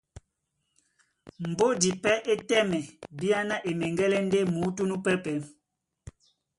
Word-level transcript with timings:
Mbódi 1.49 1.89
pɛ́ 2.03 2.15
é 2.31 2.33
tɛ́mɛ 2.47 2.77
bíáná 3.17 3.55
e 3.69 3.71
meŋgɛ́lɛ́ 3.79 4.21
ndé 4.27 4.39
muútú 4.53 4.83
núpɛ́pɛ̄, 4.89 5.37